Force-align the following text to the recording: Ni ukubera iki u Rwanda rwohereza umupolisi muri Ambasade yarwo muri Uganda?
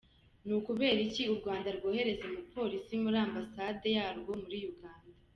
Ni 0.45 0.53
ukubera 0.59 0.99
iki 1.07 1.23
u 1.33 1.35
Rwanda 1.39 1.67
rwohereza 1.77 2.23
umupolisi 2.29 2.93
muri 3.03 3.17
Ambasade 3.25 3.87
yarwo 3.97 4.31
muri 4.41 4.57
Uganda? 4.73 5.17